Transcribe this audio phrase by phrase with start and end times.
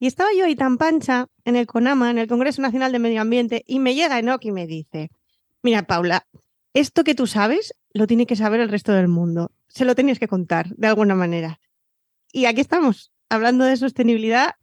[0.00, 3.20] Y estaba yo ahí tan pancha en el CONAMA, en el Congreso Nacional de Medio
[3.20, 5.10] Ambiente, y me llega Enoch y me dice,
[5.62, 6.26] mira Paula,
[6.72, 9.52] esto que tú sabes lo tiene que saber el resto del mundo.
[9.68, 11.60] Se lo tenías que contar de alguna manera.
[12.32, 14.54] Y aquí estamos, hablando de sostenibilidad,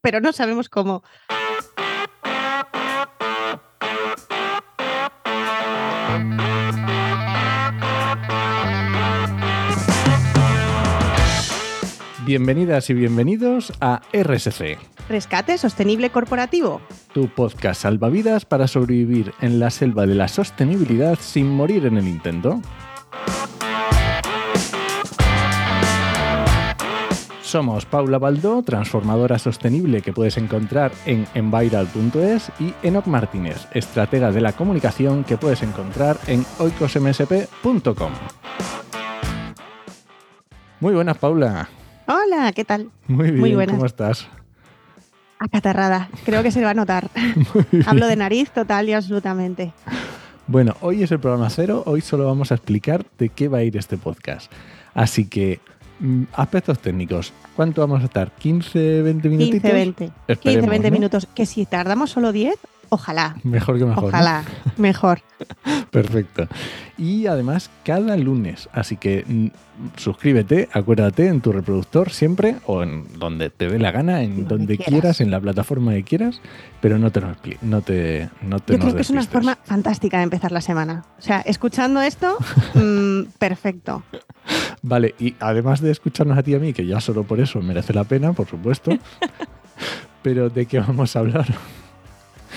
[0.00, 1.04] pero no sabemos cómo.
[12.26, 14.78] Bienvenidas y bienvenidos a RSC,
[15.10, 16.80] Rescate Sostenible Corporativo.
[17.12, 22.08] tu podcast salvavidas para sobrevivir en la selva de la sostenibilidad sin morir en el
[22.08, 22.62] intento.
[27.42, 34.40] Somos Paula Baldó, transformadora sostenible que puedes encontrar en enviral.es y Enoc Martínez, estratega de
[34.40, 38.12] la comunicación que puedes encontrar en oicosmsp.com.
[40.80, 41.68] Muy buenas, Paula.
[42.06, 42.90] Hola, ¿qué tal?
[43.08, 43.74] Muy bien, Muy buenas.
[43.74, 44.26] ¿cómo estás?
[45.38, 47.10] Acatarrada, creo que se va a notar.
[47.86, 49.72] Hablo de nariz total y absolutamente.
[50.46, 53.62] Bueno, hoy es el programa cero, hoy solo vamos a explicar de qué va a
[53.62, 54.52] ir este podcast.
[54.92, 55.60] Así que,
[56.00, 58.30] mm, aspectos técnicos, ¿cuánto vamos a estar?
[58.36, 59.62] ¿15, 20 minutitos?
[59.62, 60.04] 15, 20.
[60.04, 60.94] 15, Esperemos, 20 ¿no?
[60.94, 61.26] minutos.
[61.34, 62.54] Que si tardamos solo 10,
[62.90, 63.36] ojalá.
[63.42, 64.02] Mejor que mejor.
[64.02, 64.08] ¿no?
[64.10, 64.44] Ojalá,
[64.76, 65.20] mejor.
[65.90, 66.46] Perfecto.
[66.96, 68.68] Y además, cada lunes.
[68.72, 69.46] Así que mm,
[69.96, 74.48] suscríbete, acuérdate en tu reproductor siempre o en donde te dé la gana, en Donde
[74.58, 74.92] donde quieras.
[74.92, 75.20] quieras.
[75.20, 76.40] en la plataforma que quieras,
[76.80, 80.18] pero no te expli- no te, no te Yo creo que es una forma fantástica
[80.18, 81.04] de empezar la semana.
[81.18, 82.36] O sea, escuchando esto,
[82.74, 84.04] mm, perfecto.
[84.82, 87.60] Vale, y además de escucharnos a ti y a mí, que ya solo por eso
[87.60, 88.92] merece la pena, por supuesto,
[90.22, 91.46] pero ¿de qué vamos a hablar?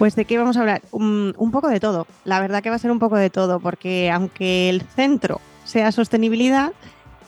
[0.00, 0.80] Pues de qué vamos a hablar?
[0.92, 2.06] Un, poco de todo.
[2.24, 5.92] La verdad que va a ser un poco de todo, porque aunque el centro sea
[5.92, 6.72] sostenibilidad,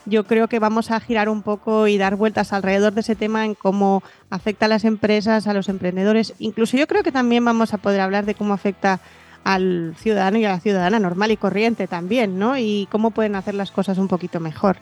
[0.07, 3.45] yo creo que vamos a girar un poco y dar vueltas alrededor de ese tema
[3.45, 6.33] en cómo afecta a las empresas, a los emprendedores.
[6.39, 9.01] Incluso yo creo que también vamos a poder hablar de cómo afecta
[9.45, 12.57] al ciudadano y a la ciudadana normal y corriente también, ¿no?
[12.57, 14.79] Y cómo pueden hacer las cosas un poquito mejor.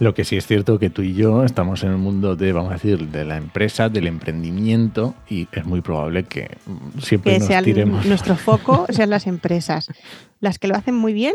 [0.00, 2.70] Lo que sí es cierto que tú y yo estamos en el mundo de, vamos
[2.70, 6.56] a decir, de la empresa, del emprendimiento, y es muy probable que
[7.02, 8.06] siempre que nos tiremos.
[8.06, 9.88] nuestro foco sean las empresas.
[10.40, 11.34] Las que lo hacen muy bien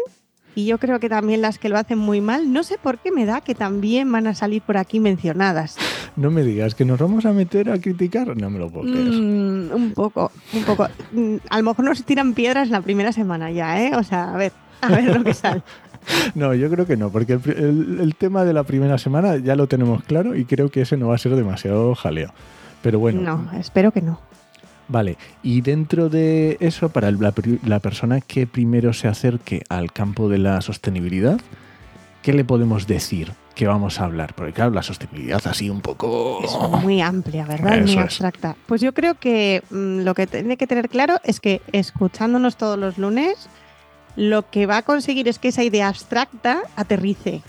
[0.56, 2.54] y yo creo que también las que lo hacen muy mal.
[2.54, 5.78] No sé por qué me da que también van a salir por aquí mencionadas.
[6.16, 8.38] No me digas que nos vamos a meter a criticar.
[8.38, 9.08] No me lo puedo creer.
[9.08, 10.88] Mm, un poco, un poco.
[11.12, 13.96] Mm, A lo mejor nos tiran piedras la primera semana ya, ¿eh?
[13.96, 14.52] O sea, a ver,
[14.82, 15.64] a ver lo que sale.
[16.36, 19.56] No, yo creo que no, porque el, el- el tema de la primera semana ya
[19.56, 22.32] lo tenemos claro y creo que ese no va a ser demasiado jaleo.
[22.82, 24.20] Pero bueno, No, espero que no.
[24.90, 30.38] Vale, y dentro de eso, para la, persona que primero se acerque al campo de
[30.40, 31.40] la sostenibilidad,
[32.22, 34.34] ¿qué le podemos decir que vamos a hablar?
[34.36, 36.42] Porque claro, la sostenibilidad así un poco...
[36.44, 36.52] Es
[36.84, 37.76] muy amplia, ¿verdad?
[37.78, 37.98] Eso muy es.
[37.98, 38.58] abstracta.
[38.66, 42.78] Pues yo creo que mm, lo que tiene que tener claro es que escuchándonos todos
[42.78, 43.48] los lunes,
[44.16, 47.42] lo que va a conseguir es que esa idea abstracta aterrice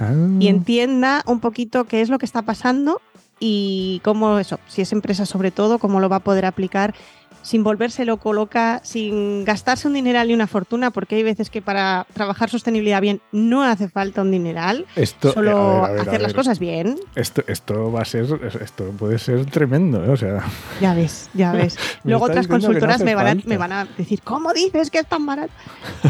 [0.00, 3.00] Ah, y entienda un poquito qué es lo que está pasando
[3.40, 6.94] y cómo eso, si es empresa sobre todo, cómo lo va a poder aplicar
[7.42, 12.06] sin volvérselo coloca, sin gastarse un dineral y una fortuna, porque hay veces que para
[12.12, 15.98] trabajar sostenibilidad bien no hace falta un dineral, esto, solo eh, a ver, a ver,
[15.98, 16.98] a hacer las cosas bien.
[17.14, 18.26] Esto, esto va a ser,
[18.60, 20.10] esto puede ser tremendo, ¿eh?
[20.10, 20.44] o sea,
[20.80, 21.76] Ya ves, ya ves.
[22.04, 25.06] Luego otras no consultoras me, van a, me van a decir, ¿cómo dices que es
[25.06, 25.52] tan barato?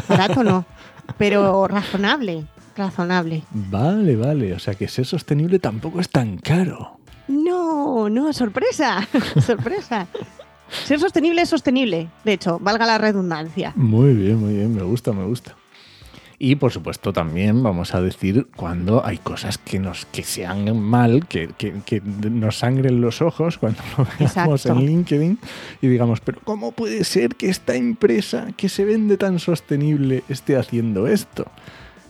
[0.09, 0.65] Barato no,
[1.17, 2.45] pero razonable,
[2.77, 3.43] razonable.
[3.51, 6.99] vale, vale, o sea que ser sostenible tampoco es tan caro.
[7.29, 9.07] No, no, sorpresa,
[9.47, 10.07] sorpresa.
[10.85, 13.73] Ser sostenible es sostenible, de hecho, valga la redundancia.
[13.77, 15.55] Muy bien, muy bien, me gusta, me gusta.
[16.41, 21.27] Y por supuesto también vamos a decir cuando hay cosas que nos que sean mal,
[21.27, 24.21] que, que- que nos sangren los ojos cuando lo veamos
[24.65, 24.69] Exacto.
[24.79, 25.39] en LinkedIn
[25.83, 30.57] y digamos, pero ¿cómo puede ser que esta empresa que se vende tan sostenible esté
[30.57, 31.47] haciendo esto?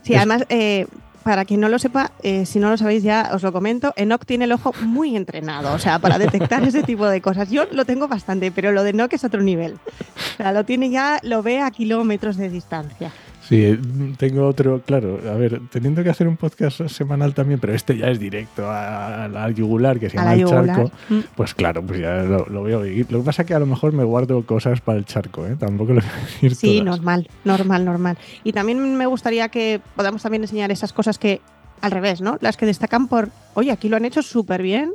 [0.02, 0.86] Sí, Es- además, eh,
[1.22, 4.24] para quien no lo sepa, eh, si no lo sabéis ya os lo comento, Enoch
[4.24, 7.50] tiene el ojo muy entrenado, o sea, para detectar ese tipo de cosas.
[7.50, 9.74] Yo lo tengo bastante, pero lo de Enoch es otro nivel.
[9.74, 13.12] O sea, lo tiene ya, lo ve a kilómetros de distancia.
[13.48, 13.78] Sí, eh,
[14.18, 18.08] tengo otro, claro, a ver, teniendo que hacer un podcast semanal también, pero este ya
[18.08, 21.18] es directo a, a la yugular, que se llama la el charco, Mm.
[21.34, 23.06] pues claro, pues ya lo, lo voy a oír.
[23.10, 25.56] Lo que pasa es que a lo mejor me guardo cosas para el charco, ¿eh?
[25.58, 26.98] Tampoco lo voy a decir Sí, todas.
[26.98, 28.18] normal, normal, normal.
[28.44, 31.40] Y también me gustaría que podamos también enseñar esas cosas que,
[31.80, 32.36] al revés, ¿no?
[32.42, 34.92] Las que destacan por, oye, aquí lo han hecho súper bien,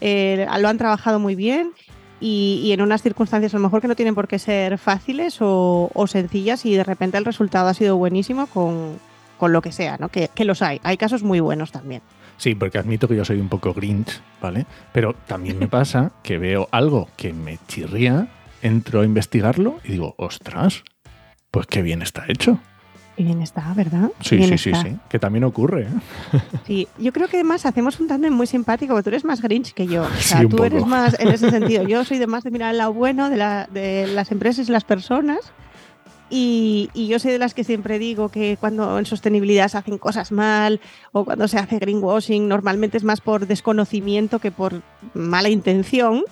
[0.00, 1.70] eh, lo han trabajado muy bien
[2.20, 5.90] y, en unas circunstancias a lo mejor que no tienen por qué ser fáciles o,
[5.92, 8.98] o sencillas y de repente el resultado ha sido buenísimo con,
[9.38, 10.08] con lo que sea, ¿no?
[10.08, 10.80] Que, que los hay.
[10.82, 12.02] Hay casos muy buenos también.
[12.38, 14.66] Sí, porque admito que yo soy un poco grinch, ¿vale?
[14.92, 18.28] Pero también me pasa que veo algo que me chirría,
[18.62, 20.84] entro a investigarlo y digo, ostras,
[21.50, 22.58] pues qué bien está hecho.
[23.18, 24.10] Y bien está, ¿verdad?
[24.20, 24.82] Sí, Bien sí, sí, está.
[24.82, 24.96] sí.
[25.08, 26.40] Que también ocurre, ¿eh?
[26.66, 29.72] Sí, yo creo que además hacemos un tándem muy simpático, porque tú eres más Grinch
[29.72, 30.02] que yo.
[30.02, 30.90] O sea, Sí, tú eres poco.
[30.90, 31.82] más en ese sentido.
[31.84, 34.72] Yo soy de más de mirar el lado bueno de, la- de las empresas y
[34.72, 35.38] las personas.
[36.28, 39.96] Y, y yo soy de las que siempre digo que cuando en sostenibilidad se hacen
[39.96, 40.80] cosas mal
[41.12, 44.82] o cuando se hace greenwashing, normalmente es más por desconocimiento que por
[45.14, 46.24] mala intención.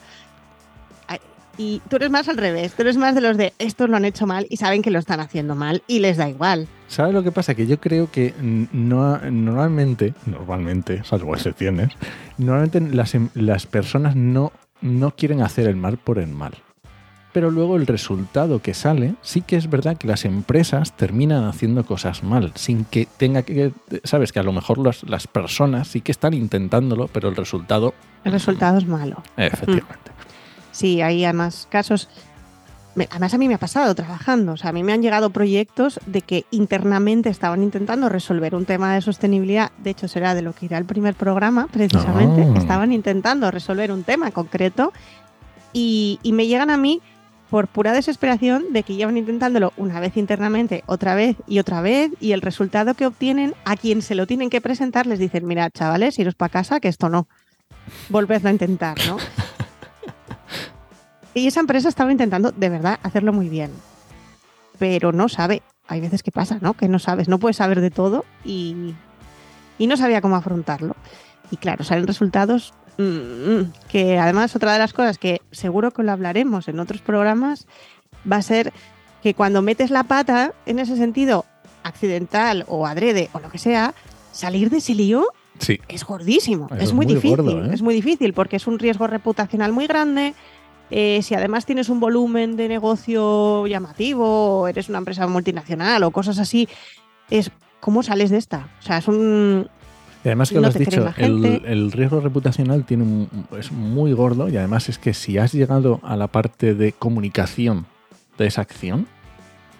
[1.56, 4.04] Y tú eres más al revés, tú eres más de los de estos lo han
[4.04, 6.66] hecho mal y saben que lo están haciendo mal y les da igual.
[6.88, 7.54] ¿Sabes lo que pasa?
[7.54, 11.90] Que yo creo que no, normalmente, normalmente, salvo excepciones,
[12.38, 16.54] normalmente las, em- las personas no, no quieren hacer el mal por el mal.
[17.32, 21.84] Pero luego el resultado que sale, sí que es verdad que las empresas terminan haciendo
[21.84, 23.72] cosas mal, sin que tenga que,
[24.04, 27.92] sabes, que a lo mejor las, las personas sí que están intentándolo, pero el resultado,
[28.22, 29.20] El resultado es malo.
[29.36, 30.03] efectivamente.
[30.74, 32.08] Sí, hay además casos.
[33.10, 34.52] Además, a mí me ha pasado trabajando.
[34.52, 38.66] O sea, a mí me han llegado proyectos de que internamente estaban intentando resolver un
[38.66, 39.72] tema de sostenibilidad.
[39.78, 42.42] De hecho, será de lo que irá el primer programa, precisamente.
[42.42, 42.58] Ah.
[42.58, 44.92] Estaban intentando resolver un tema concreto
[45.72, 47.00] y, y me llegan a mí
[47.50, 52.10] por pura desesperación de que llevan intentándolo una vez internamente, otra vez y otra vez,
[52.18, 55.70] y el resultado que obtienen a quien se lo tienen que presentar les dicen, mira,
[55.70, 57.28] chavales, iros para casa, que esto no.
[58.08, 59.18] Volvedlo a intentar, ¿no?
[61.34, 63.70] Y esa empresa estaba intentando de verdad hacerlo muy bien,
[64.78, 65.62] pero no sabe.
[65.86, 66.74] Hay veces que pasa, ¿no?
[66.74, 68.94] Que no sabes, no puedes saber de todo y,
[69.78, 70.96] y no sabía cómo afrontarlo.
[71.50, 76.12] Y claro, salen resultados mm, que además otra de las cosas que seguro que lo
[76.12, 77.66] hablaremos en otros programas
[78.30, 78.72] va a ser
[79.22, 81.44] que cuando metes la pata en ese sentido
[81.82, 83.94] accidental o adrede o lo que sea,
[84.32, 85.26] salir de ese lío
[85.58, 87.70] Sí, es gordísimo, Eso es, es muy, muy difícil, gordo, ¿eh?
[87.72, 90.34] es muy difícil porque es un riesgo reputacional muy grande.
[90.90, 96.10] Eh, si además tienes un volumen de negocio llamativo, o eres una empresa multinacional o
[96.10, 96.68] cosas así,
[97.30, 97.50] es
[97.80, 98.68] cómo sales de esta.
[98.80, 99.68] O sea, es un
[100.24, 103.28] Y además que no lo has dicho, el, el riesgo reputacional tiene un-
[103.58, 107.86] es muy gordo y además es que si has llegado a la parte de comunicación
[108.38, 109.06] de esa acción,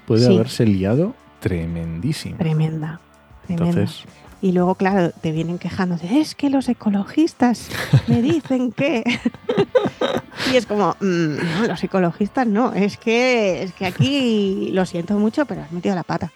[0.07, 0.35] puede Sí.
[0.35, 2.37] haberse liado tremendísimo.
[2.39, 3.01] tremenda.
[3.47, 3.69] tremenda.
[3.71, 4.05] Entonces,
[4.45, 7.71] Y luego, claro, te vienen quejando de, es que los ecologistas
[8.09, 9.03] me dicen que...
[10.53, 15.15] y es como, "Mm, no, los ecologistas no, es que, es que aquí lo siento
[15.15, 16.31] mucho, pero has metido la pata.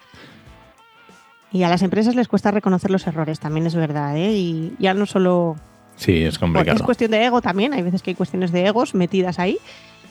[1.53, 4.33] Y a las empresas les cuesta reconocer los errores, también es verdad, ¿eh?
[4.33, 5.57] Y ya no solo...
[5.97, 6.79] sí, es complicado.
[6.79, 9.59] es cuestión de ego también, hay veces que hay cuestiones de egos metidas ahí,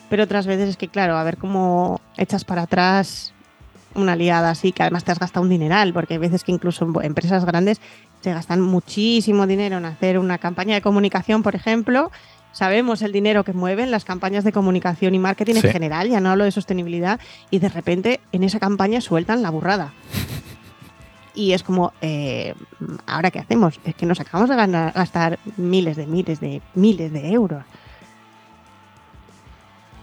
[0.08, 3.34] pero otras veces es que, claro, a ver cómo echas para atrás
[3.94, 6.86] una liada así, que además te has gastado un dineral, porque hay veces que incluso
[7.02, 7.80] empresas grandes
[8.20, 12.10] se gastan muchísimo dinero en hacer una campaña de comunicación, por ejemplo.
[12.52, 15.66] Sabemos el dinero que mueven las campañas de comunicación y marketing Sí.
[15.66, 17.20] en general, ya no hablo de sostenibilidad,
[17.50, 19.92] y de repente en esa campaña sueltan la burrada.
[21.34, 22.54] Y es como, eh,
[23.06, 23.78] ¿ahora qué hacemos?
[23.84, 27.62] Es que nos acabamos de ganar- gastar miles de miles de miles de euros.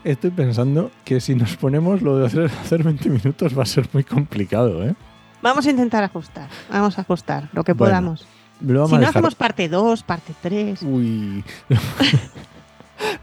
[0.06, 3.90] Estoy pensando que si nos ponemos lo de hacer, hacer 20 minutos va a ser
[3.92, 4.94] muy complicado, ¿eh?
[5.42, 8.25] Vamos a intentar ajustar, vamos a ajustar lo que Bueno, podamos.
[8.62, 10.83] Lo Si no hacemos parte 2, parte 3.
[10.83, 11.44] Uy.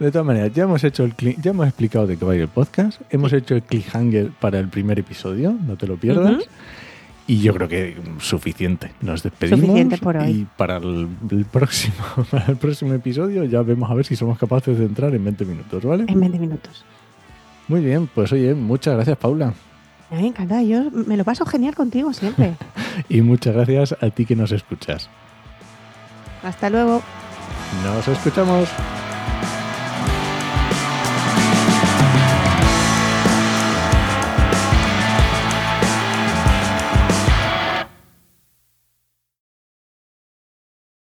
[0.00, 2.42] De todas maneras, ya hemos hecho el ya hemos explicado de qué va a ir
[2.42, 6.44] el podcast, hemos hecho el cliffhanger para el primer episodio, no te lo pierdas.
[7.26, 8.92] Y yo creo que suficiente.
[9.00, 10.30] Nos despedimos Suficiente por hoy.
[10.30, 11.94] y para el, el próximo
[12.30, 15.44] para el próximo episodio ya vemos a ver si somos capaces de entrar en 20
[15.44, 16.04] minutos, ¿vale?
[16.08, 16.84] En 20 minutos.
[17.68, 19.54] Muy bien, pues oye, muchas gracias Paula
[20.10, 22.54] Ay, encantada, yo me lo paso genial contigo siempre.
[23.08, 25.08] y muchas gracias a ti que nos escuchas.
[26.42, 27.00] Hasta luego.
[27.82, 28.68] Nos escuchamos.